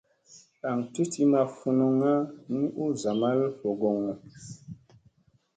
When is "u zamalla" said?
2.83-3.47